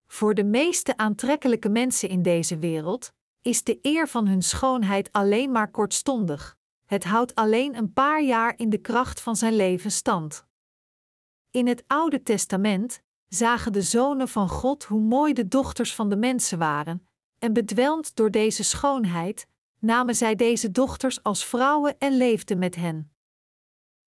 [0.06, 5.50] Voor de meeste aantrekkelijke mensen in deze wereld is de eer van hun schoonheid alleen
[5.50, 6.58] maar kortstondig.
[6.86, 10.46] Het houdt alleen een paar jaar in de kracht van zijn leven stand.
[11.50, 16.16] In het Oude Testament zagen de zonen van God hoe mooi de dochters van de
[16.16, 17.06] mensen waren,
[17.38, 19.46] en bedwelmd door deze schoonheid,
[19.78, 23.12] namen zij deze dochters als vrouwen en leefden met hen.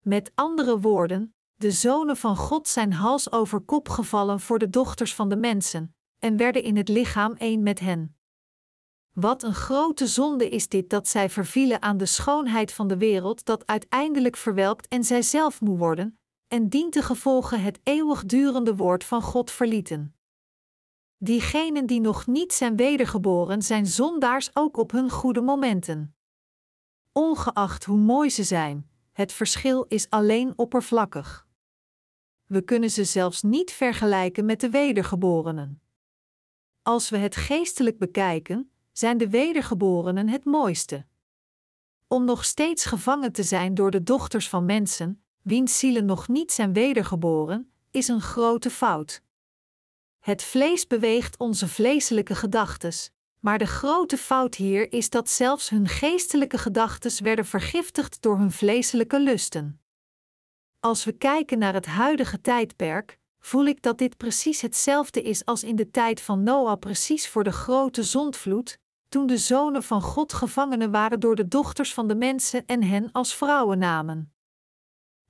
[0.01, 5.15] Met andere woorden, de zonen van God zijn hals over kop gevallen voor de dochters
[5.15, 8.17] van de mensen, en werden in het lichaam één met hen.
[9.13, 13.45] Wat een grote zonde is dit dat zij vervielen aan de schoonheid van de wereld,
[13.45, 19.05] dat uiteindelijk verwelkt en zij zelf moe worden, en dient te gevolgen het eeuwigdurende woord
[19.05, 20.17] van God verlieten.
[21.17, 26.17] Diegenen die nog niet zijn wedergeboren zijn zondaars ook op hun goede momenten.
[27.13, 31.51] Ongeacht hoe mooi ze zijn, het verschil is alleen oppervlakkig.
[32.53, 35.83] We kunnen ze zelfs niet vergelijken met de wedergeborenen.
[36.83, 41.07] Als we het geestelijk bekijken, zijn de wedergeborenen het mooiste.
[42.09, 46.53] Om nog steeds gevangen te zijn door de dochters van mensen, wiens zielen nog niet
[46.53, 49.23] zijn wedergeboren, is een grote fout.
[50.19, 55.89] Het vlees beweegt onze vleeselijke gedachtes, maar de grote fout hier is dat zelfs hun
[55.89, 59.82] geestelijke gedachtes werden vergiftigd door hun vleeselijke lusten.
[60.85, 65.65] Als we kijken naar het huidige tijdperk, voel ik dat dit precies hetzelfde is als
[65.65, 70.33] in de tijd van Noah, precies voor de grote zondvloed, toen de zonen van God
[70.33, 74.35] gevangenen waren door de dochters van de mensen en hen als vrouwen namen.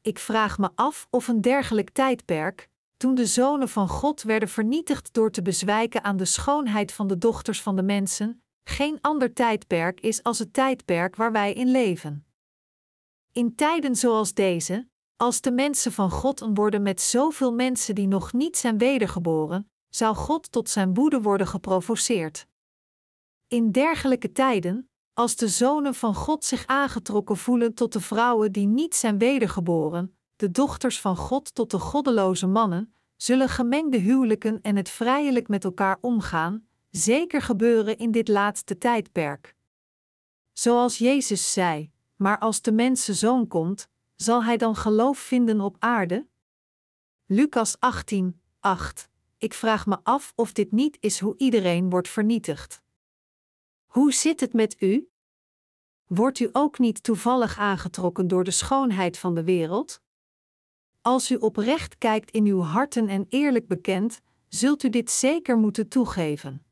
[0.02, 5.12] Ik vraag me af of een dergelijk tijdperk, toen de zonen van God werden vernietigd
[5.12, 10.00] door te bezwijken aan de schoonheid van de dochters van de mensen, geen ander tijdperk
[10.00, 12.26] is als het tijdperk waar wij in leven.
[13.32, 14.90] In tijden zoals deze,
[15.22, 20.14] als de mensen van God worden met zoveel mensen die nog niet zijn wedergeboren, zou
[20.16, 22.46] God tot zijn woede worden geprovoceerd.
[23.48, 28.66] In dergelijke tijden, als de zonen van God zich aangetrokken voelen tot de vrouwen die
[28.66, 34.76] niet zijn wedergeboren, de dochters van God tot de goddeloze mannen, zullen gemengde huwelijken en
[34.76, 39.54] het vrijelijk met elkaar omgaan, zeker gebeuren in dit laatste tijdperk.
[40.52, 46.28] Zoals Jezus zei: Maar als de mensenzoon komt, zal hij dan geloof vinden op aarde?
[47.26, 49.08] Lucas 18, 8.
[49.38, 52.82] Ik vraag me af of dit niet is hoe iedereen wordt vernietigd.
[53.86, 55.10] Hoe zit het met u?
[56.06, 60.02] Wordt u ook niet toevallig aangetrokken door de schoonheid van de wereld?
[61.00, 65.88] Als u oprecht kijkt in uw harten en eerlijk bekent, zult u dit zeker moeten
[65.88, 66.66] toegeven.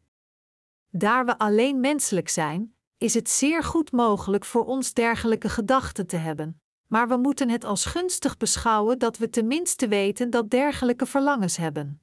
[0.88, 6.16] Daar we alleen menselijk zijn, is het zeer goed mogelijk voor ons dergelijke gedachten te
[6.16, 11.56] hebben, maar we moeten het als gunstig beschouwen dat we tenminste weten dat dergelijke verlangens
[11.56, 12.00] hebben.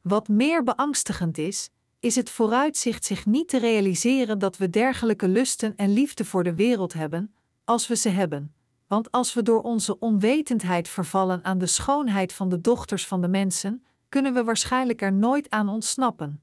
[0.00, 5.76] Wat meer beangstigend is, is het vooruitzicht zich niet te realiseren dat we dergelijke lusten
[5.76, 8.54] en liefde voor de wereld hebben, als we ze hebben.
[8.86, 13.28] Want als we door onze onwetendheid vervallen aan de schoonheid van de dochters van de
[13.28, 16.42] mensen, kunnen we waarschijnlijk er nooit aan ontsnappen.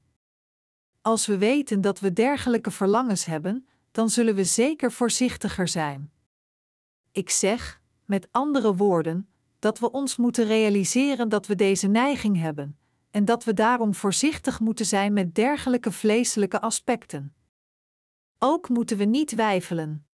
[1.02, 6.10] Als we weten dat we dergelijke verlangens hebben, dan zullen we zeker voorzichtiger zijn.
[7.18, 9.28] Ik zeg, met andere woorden,
[9.58, 12.78] dat we ons moeten realiseren dat we deze neiging hebben,
[13.10, 17.34] en dat we daarom voorzichtig moeten zijn met dergelijke vleeselijke aspecten.
[18.38, 20.06] Ook moeten we niet wijfelen.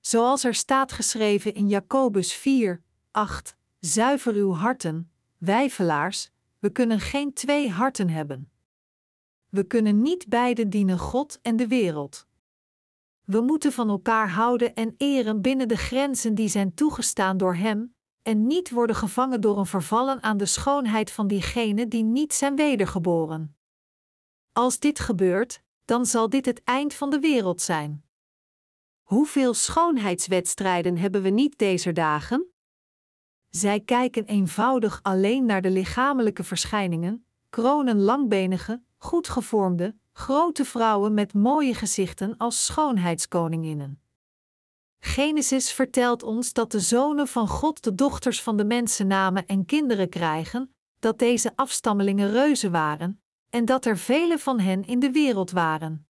[0.00, 7.32] Zoals er staat geschreven in Jacobus 4, 8: Zuiver uw harten, wijfelaars, we kunnen geen
[7.32, 8.50] twee harten hebben.
[9.48, 12.26] We kunnen niet beide dienen God en de wereld.
[13.24, 17.94] We moeten van elkaar houden en eren binnen de grenzen die zijn toegestaan door Hem,
[18.22, 22.56] en niet worden gevangen door een vervallen aan de schoonheid van diegenen die niet zijn
[22.56, 23.56] wedergeboren.
[24.52, 28.04] Als dit gebeurt, dan zal dit het eind van de wereld zijn.
[29.02, 32.52] Hoeveel schoonheidswedstrijden hebben we niet deze dagen?
[33.50, 41.34] Zij kijken eenvoudig alleen naar de lichamelijke verschijningen, kronen langbenige, goed gevormde, grote vrouwen met
[41.34, 44.02] mooie gezichten als schoonheidskoninginnen.
[44.98, 49.64] Genesis vertelt ons dat de zonen van God de dochters van de mensen namen en
[49.64, 55.10] kinderen krijgen, dat deze afstammelingen reuzen waren, en dat er vele van hen in de
[55.10, 56.06] wereld waren.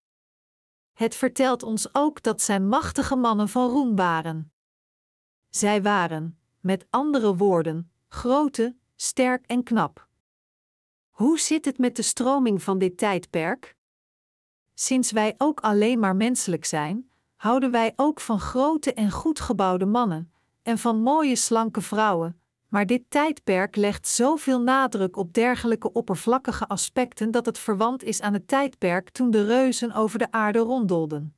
[0.92, 4.52] Het vertelt ons ook dat zij machtige mannen van roem waren.
[5.48, 10.08] Zij waren, met andere woorden, grote, sterk en knap.
[11.10, 13.76] Hoe zit het met de stroming van dit tijdperk?
[14.74, 19.86] Sinds wij ook alleen maar menselijk zijn, houden wij ook van grote en goed gebouwde
[19.86, 20.32] mannen
[20.62, 27.30] en van mooie slanke vrouwen, maar dit tijdperk legt zoveel nadruk op dergelijke oppervlakkige aspecten
[27.30, 31.34] dat het verwant is aan het tijdperk toen de reuzen over de aarde rondolden.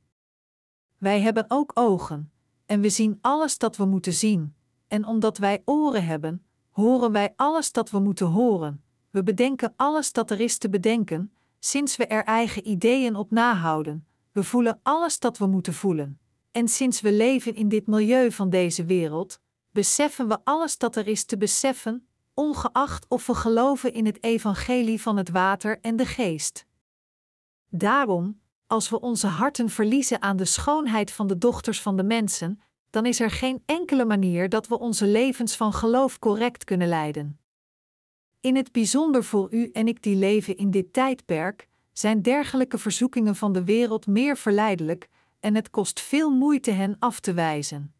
[0.98, 2.30] Wij hebben ook ogen,
[2.66, 4.54] en we zien alles dat we moeten zien,
[4.88, 8.82] en omdat wij oren hebben, horen wij alles dat we moeten horen.
[9.10, 14.06] We bedenken alles dat er is te bedenken, sinds we er eigen ideeën op nahouden.
[14.32, 16.18] We voelen alles dat we moeten voelen.
[16.50, 19.40] En sinds we leven in dit milieu van deze wereld,
[19.70, 25.02] beseffen we alles dat er is te beseffen, ongeacht of we geloven in het evangelie
[25.02, 26.66] van het water en de geest.
[27.68, 32.60] Daarom, als we onze harten verliezen aan de schoonheid van de dochters van de mensen,
[32.90, 37.38] dan is er geen enkele manier dat we onze levens van geloof correct kunnen leiden.
[38.46, 43.36] In het bijzonder voor u en ik die leven in dit tijdperk, zijn dergelijke verzoekingen
[43.36, 45.08] van de wereld meer verleidelijk
[45.40, 47.94] en het kost veel moeite hen af te wijzen.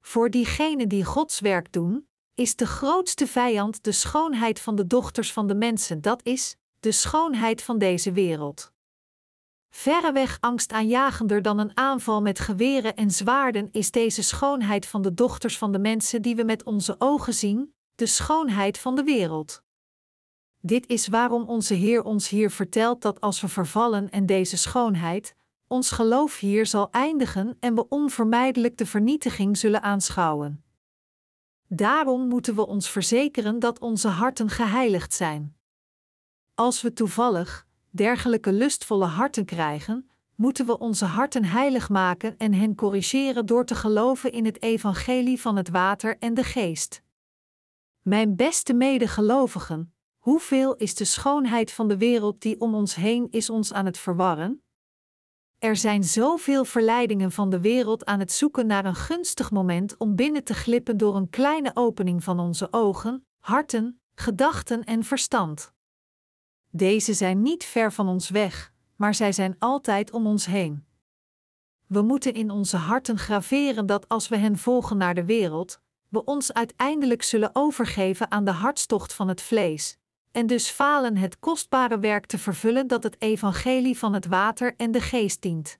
[0.00, 5.32] Voor diegenen die Gods werk doen, is de grootste vijand de schoonheid van de dochters
[5.32, 8.72] van de mensen, dat is, de schoonheid van deze wereld.
[9.70, 15.58] Verreweg angstaanjagender dan een aanval met geweren en zwaarden is deze schoonheid van de dochters
[15.58, 19.62] van de mensen die we met onze ogen zien, de schoonheid van de wereld.
[20.60, 25.36] Dit is waarom onze Heer ons hier vertelt dat als we vervallen en deze schoonheid,
[25.66, 30.64] ons geloof hier zal eindigen en we onvermijdelijk de vernietiging zullen aanschouwen.
[31.68, 35.56] Daarom moeten we ons verzekeren dat onze harten geheiligd zijn.
[36.54, 42.74] Als we toevallig dergelijke lustvolle harten krijgen, moeten we onze harten heilig maken en hen
[42.74, 47.03] corrigeren door te geloven in het evangelie van het water en de geest.
[48.04, 53.50] Mijn beste medegelovigen, hoeveel is de schoonheid van de wereld die om ons heen is
[53.50, 54.62] ons aan het verwarren?
[55.58, 60.16] Er zijn zoveel verleidingen van de wereld aan het zoeken naar een gunstig moment om
[60.16, 65.72] binnen te glippen door een kleine opening van onze ogen, harten, gedachten en verstand.
[66.70, 70.86] Deze zijn niet ver van ons weg, maar zij zijn altijd om ons heen.
[71.86, 75.82] We moeten in onze harten graveren dat als we hen volgen naar de wereld,
[76.14, 79.98] we ons uiteindelijk zullen overgeven aan de hartstocht van het vlees,
[80.30, 84.90] en dus falen het kostbare werk te vervullen dat het evangelie van het water en
[84.90, 85.78] de geest dient.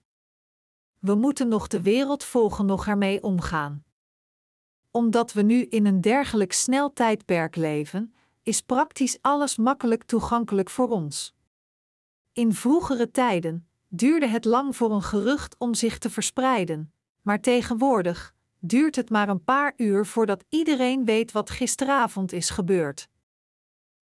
[0.99, 3.85] We moeten nog de wereld volgen, nog ermee omgaan.
[4.91, 10.89] Omdat we nu in een dergelijk snel tijdperk leven, is praktisch alles makkelijk toegankelijk voor
[10.89, 11.35] ons.
[12.33, 18.34] In vroegere tijden, duurde het lang voor een gerucht om zich te verspreiden, maar tegenwoordig
[18.67, 23.09] duurt het maar een paar uur voordat iedereen weet wat gisteravond is gebeurd.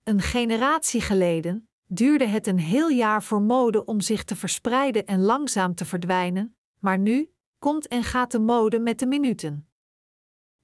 [0.02, 5.20] Een generatie geleden duurde het een heel jaar voor mode om zich te verspreiden en
[5.20, 9.68] langzaam te verdwijnen, maar nu komt en gaat de mode met de minuten.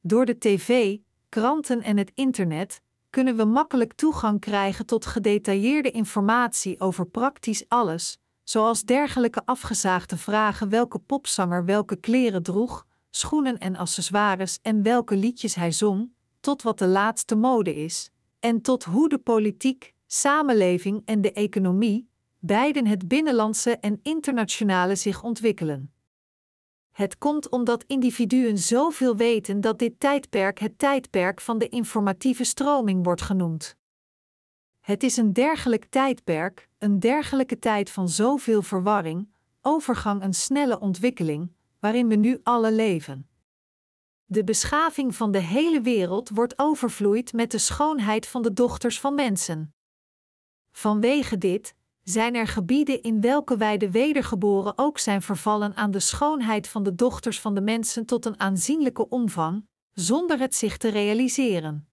[0.01, 2.81] Door de tv, kranten en het internet
[3.11, 10.69] kunnen we makkelijk toegang krijgen tot gedetailleerde informatie over praktisch alles, zoals dergelijke afgezaagde vragen
[10.69, 12.87] welke popzanger welke kleren droeg,
[13.19, 18.11] schoenen en accessoires en welke liedjes hij zong, tot wat de laatste mode is,
[18.41, 22.09] en tot hoe de politiek, samenleving en de economie,
[22.39, 25.93] beiden het binnenlandse en internationale zich ontwikkelen.
[26.91, 33.05] Het komt omdat individuen zoveel weten dat dit tijdperk het tijdperk van de informatieve stroming
[33.05, 33.77] wordt genoemd.
[34.81, 39.29] Het is een dergelijk tijdperk, een dergelijke tijd van zoveel verwarring,
[39.63, 43.29] overgang een snelle ontwikkeling, waarin we nu alle leven.
[44.25, 49.15] De beschaving van de hele wereld wordt overvloeid met de schoonheid van de dochters van
[49.15, 49.75] mensen.
[50.71, 56.01] Vanwege dit zijn er gebieden in welke wij de wedergeboren ook zijn vervallen aan de
[56.01, 60.89] schoonheid van de dochters van de mensen tot een aanzienlijke omvang, zonder het zich te
[60.89, 61.89] realiseren.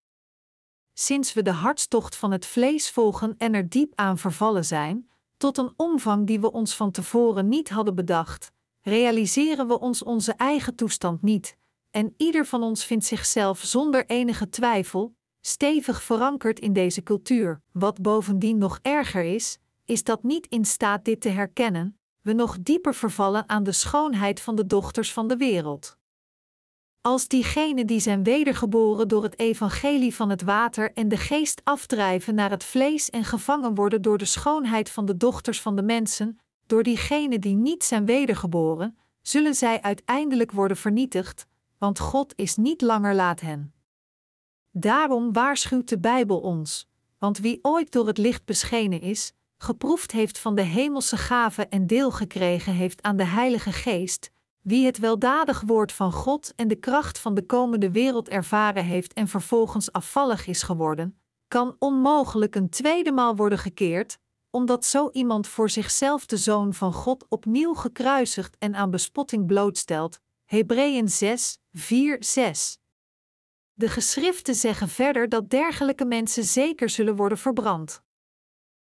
[0.93, 5.57] Sinds we de hartstocht van het vlees volgen en er diep aan vervallen zijn, tot
[5.57, 8.51] een omvang die we ons van tevoren niet hadden bedacht,
[8.85, 11.57] realiseren we ons onze eigen toestand niet,
[11.91, 17.61] en ieder van ons vindt zichzelf zonder enige twijfel stevig verankerd in deze cultuur.
[17.71, 22.57] Wat bovendien nog erger is, is dat niet in staat dit te herkennen, we nog
[22.59, 25.97] dieper vervallen aan de schoonheid van de dochters van de wereld.
[27.01, 32.35] Als diegenen die zijn wedergeboren door het evangelie van het water en de geest afdrijven
[32.35, 36.39] naar het vlees en gevangen worden door de schoonheid van de dochters van de mensen,
[36.65, 41.47] door diegenen die niet zijn wedergeboren, zullen zij uiteindelijk worden vernietigd,
[41.77, 43.73] want God is niet langer laat hen.
[44.71, 46.87] Daarom waarschuwt de Bijbel ons,
[47.17, 51.87] want wie ooit door het licht beschenen is, geproefd heeft van de hemelse gave en
[51.87, 56.75] deel gekregen heeft aan de Heilige Geest, wie het weldadig woord van God en de
[56.75, 62.69] kracht van de komende wereld ervaren heeft en vervolgens afvallig is geworden, kan onmogelijk een
[62.69, 64.17] tweede maal worden gekeerd,
[64.55, 70.19] omdat zo iemand voor zichzelf de Zoon van God opnieuw gekruisigd en aan bespotting blootstelt.
[70.45, 72.77] Hebreeën 6, 4, 6.
[73.73, 78.01] De geschriften zeggen verder dat dergelijke mensen zeker zullen worden verbrand.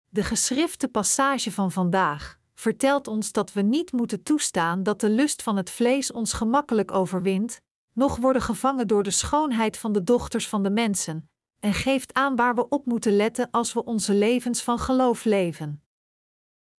[0.10, 5.43] De geschrifte passage van vandaag vertelt ons dat we niet moeten toestaan dat de lust
[5.43, 7.62] van het vlees ons gemakkelijk overwint,
[7.93, 11.30] noch worden gevangen door de schoonheid van de dochters van de mensen,
[11.60, 15.84] en geeft aan waar we op moeten letten als we onze levens van geloof leven.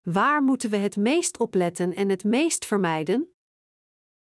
[0.02, 3.34] Waar moeten we het meest opletten en het meest vermijden?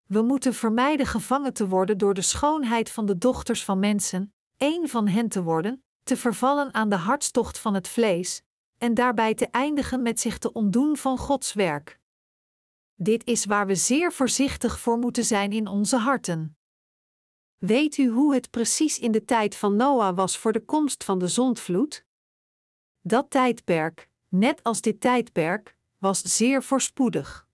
[0.06, 4.88] We moeten vermijden gevangen te worden door de schoonheid van de dochters van mensen, één
[4.88, 8.42] van hen te worden, te vervallen aan de hartstocht van het vlees,
[8.78, 12.00] en daarbij te eindigen met zich te ontdoen van Gods werk.
[12.94, 16.56] Dit is waar we zeer voorzichtig voor moeten zijn in onze harten.
[17.66, 21.18] Weet u hoe het precies in de tijd van Noah was voor de komst van
[21.18, 22.04] de zondvloed?
[23.00, 27.48] Dat tijdperk, net als dit tijdperk, was zeer voorspoedig.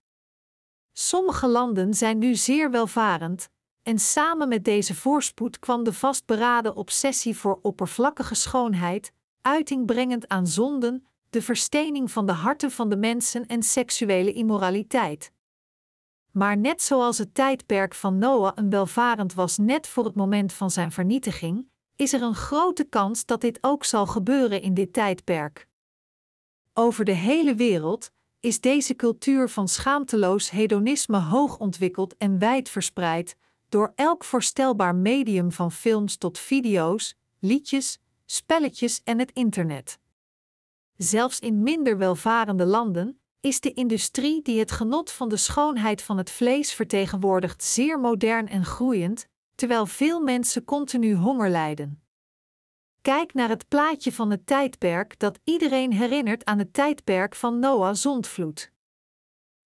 [0.93, 3.49] Sommige landen zijn nu zeer welvarend,
[3.83, 10.47] en samen met deze voorspoed kwam de vastberaden obsessie voor oppervlakkige schoonheid, uiting brengend aan
[10.47, 15.31] zonden, de verstening van de harten van de mensen en seksuele immoraliteit.
[16.31, 20.71] Maar net zoals het tijdperk van Noah een welvarend was net voor het moment van
[20.71, 25.67] zijn vernietiging, is er een grote kans dat dit ook zal gebeuren in dit tijdperk.
[26.73, 33.35] Over de hele wereld is deze cultuur van schaamteloos hedonisme hoog ontwikkeld en wijd verspreid,
[33.69, 39.99] door elk voorstelbaar medium van films tot video's, liedjes, spelletjes en het internet.
[40.97, 46.17] Zelfs in minder welvarende landen is de industrie die het genot van de schoonheid van
[46.17, 52.03] het vlees vertegenwoordigt zeer modern en groeiend, terwijl veel mensen continu honger lijden.
[53.01, 57.95] Kijk naar het plaatje van het tijdperk dat iedereen herinnert aan het tijdperk van Noah
[57.95, 58.71] zondvloed.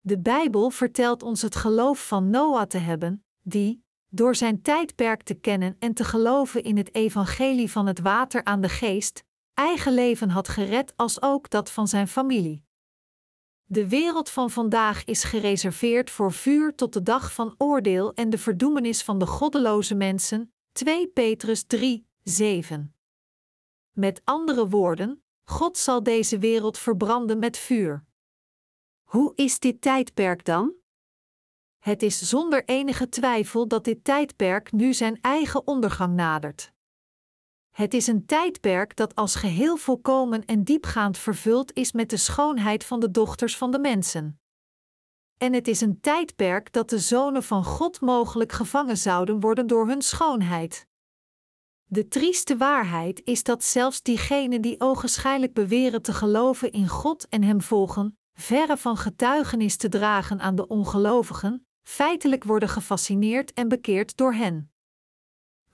[0.01, 5.35] De Bijbel vertelt ons het geloof van Noah te hebben, die, door zijn tijdperk te
[5.35, 10.29] kennen en te geloven in het evangelie van het water aan de geest, eigen leven
[10.29, 12.65] had gered als ook dat van zijn familie.
[13.75, 18.39] De wereld van vandaag is gereserveerd voor vuur tot de dag van oordeel en de
[18.39, 20.53] verdoemenis van de goddeloze mensen.
[20.73, 22.95] 2 Petrus 3, 7.
[23.93, 28.05] Met andere woorden, God zal deze wereld verbranden met vuur.
[29.03, 30.75] Hoe is dit tijdperk dan?
[31.79, 36.74] Het is zonder enige twijfel dat dit tijdperk nu zijn eigen ondergang nadert.
[37.75, 42.85] Het is een tijdperk dat als geheel volkomen en diepgaand vervuld is met de schoonheid
[42.85, 44.41] van de dochters van de mensen.
[45.37, 49.89] En het is een tijdperk dat de zonen van God mogelijk gevangen zouden worden door
[49.89, 50.87] hun schoonheid.
[51.85, 57.43] De trieste waarheid is dat zelfs diegenen die ogenschijnlijk beweren te geloven in God en
[57.43, 64.17] Hem volgen, verre van getuigenis te dragen aan de ongelovigen, feitelijk worden gefascineerd en bekeerd
[64.17, 64.74] door hen.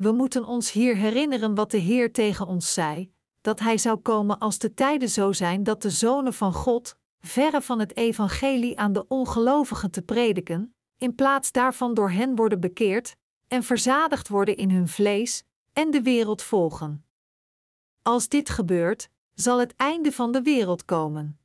[0.01, 4.38] We moeten ons hier herinneren wat de Heer tegen ons zei: dat Hij zou komen
[4.38, 8.92] als de tijden zo zijn dat de zonen van God, verre van het evangelie aan
[8.92, 13.16] de ongelovigen te prediken, in plaats daarvan door hen worden bekeerd
[13.48, 17.05] en verzadigd worden in hun vlees en de wereld volgen.
[18.03, 21.38] Als dit gebeurt, zal het einde van de wereld komen.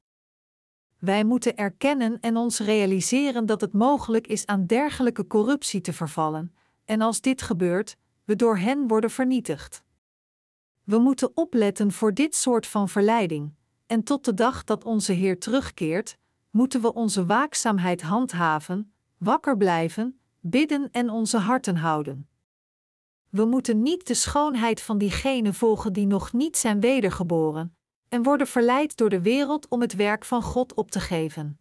[0.99, 6.55] Wij moeten erkennen en ons realiseren dat het mogelijk is aan dergelijke corruptie te vervallen,
[6.85, 9.83] en als dit gebeurt, we door hen worden vernietigd.
[10.83, 13.53] We moeten opletten voor dit soort van verleiding,
[13.87, 16.17] en tot de dag dat onze Heer terugkeert,
[16.49, 22.29] moeten we onze waakzaamheid handhaven, wakker blijven, bidden en onze harten houden.
[23.29, 27.75] We moeten niet de schoonheid van diegenen volgen die nog niet zijn wedergeboren,
[28.09, 31.59] en worden verleid door de wereld om het werk van God op te geven.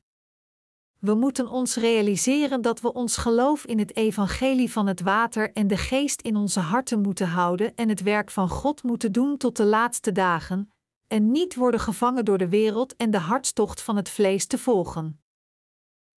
[1.05, 5.66] We moeten ons realiseren dat we ons geloof in het evangelie van het water en
[5.66, 9.57] de geest in onze harten moeten houden en het werk van God moeten doen tot
[9.57, 10.70] de laatste dagen,
[11.07, 15.20] en niet worden gevangen door de wereld en de hartstocht van het vlees te volgen.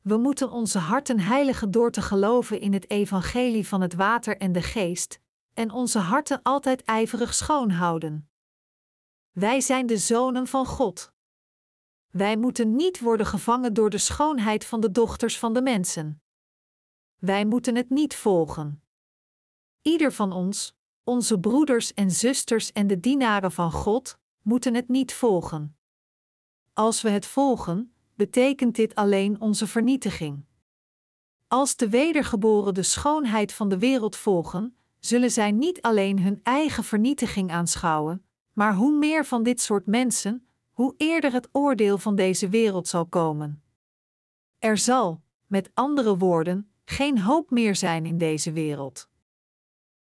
[0.01, 4.51] We moeten onze harten heiligen door te geloven in het evangelie van het water en
[4.51, 5.19] de geest,
[5.53, 8.29] en onze harten altijd ijverig schoon houden.
[9.31, 11.15] Wij zijn de zonen van God.
[12.18, 16.22] Wij moeten niet worden gevangen door de schoonheid van de dochters van de mensen.
[17.18, 18.82] Wij moeten het niet volgen.
[19.82, 25.13] Ieder van ons, onze broeders en zusters en de dienaren van God, moeten het niet
[25.13, 25.78] volgen.
[26.74, 30.45] Als we het volgen, betekent dit alleen onze vernietiging.
[31.47, 36.84] Als de wedergeboren de schoonheid van de wereld volgen, zullen zij niet alleen hun eigen
[36.84, 40.46] vernietiging aanschouwen, maar hoe meer van dit soort mensen,
[40.78, 43.63] hoe eerder het oordeel van deze wereld zal komen.
[44.59, 49.09] Er zal, met andere woorden, geen hoop meer zijn in deze wereld.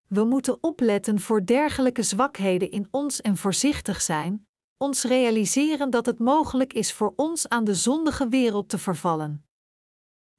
[0.07, 4.47] We moeten opletten voor dergelijke zwakheden in ons en voorzichtig zijn,
[4.77, 9.45] ons realiseren dat het mogelijk is voor ons aan de zondige wereld te vervallen.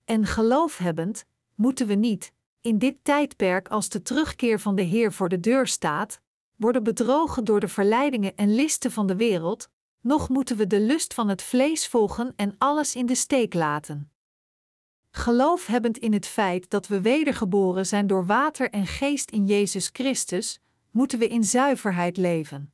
[0.06, 1.26] En geloofhebbend,
[1.56, 5.68] moeten we niet, in dit tijdperk als de terugkeer van de Heer voor de deur
[5.68, 6.22] staat,
[6.56, 9.72] worden bedrogen door de verleidingen en listen van de wereld,
[10.04, 14.12] nog moeten we de lust van het vlees volgen en alles in de steek laten.
[15.10, 20.60] Geloofhebbend in het feit dat we wedergeboren zijn door water en geest in Jezus Christus,
[20.92, 22.74] moeten we in zuiverheid leven.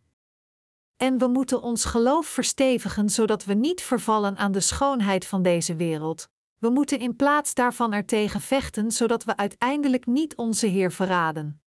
[0.97, 5.75] En we moeten ons geloof verstevigen zodat we niet vervallen aan de schoonheid van deze
[5.75, 6.29] wereld.
[6.57, 11.61] We moeten in plaats daarvan ertegen vechten zodat we uiteindelijk niet onze Heer verraden.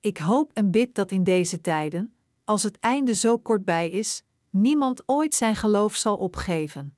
[0.00, 4.24] Ik hoop en bid dat in deze tijden, als het einde zo kortbij is,
[4.54, 6.96] niemand ooit zijn geloof zal opgeven.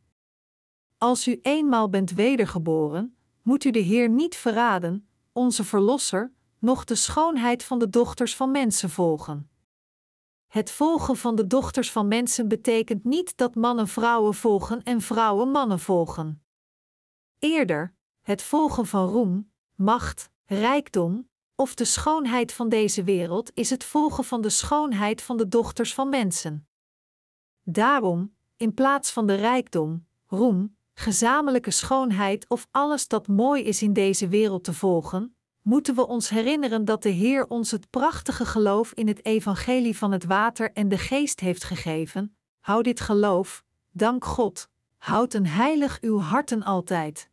[0.99, 6.95] Als u eenmaal bent wedergeboren, moet u de Heer niet verraden, onze Verlosser, noch de
[6.95, 9.51] schoonheid van de dochters van mensen volgen.
[10.47, 15.51] Het volgen van de dochters van mensen betekent niet dat mannen vrouwen volgen en vrouwen
[15.51, 16.43] mannen volgen.
[17.39, 23.85] Eerder, het volgen van roem, macht, rijkdom, of de schoonheid van deze wereld is het
[23.85, 26.69] volgen van de schoonheid van de dochters van mensen.
[27.69, 33.93] Daarom, in plaats van de rijkdom, roem, gezamenlijke schoonheid of alles dat mooi is in
[33.93, 38.93] deze wereld te volgen, moeten we ons herinneren dat de Heer ons het prachtige geloof
[38.93, 42.37] in het evangelie van het water en de geest heeft gegeven.
[42.61, 47.31] Houd dit geloof, dank God, houd een heilig uw harten altijd.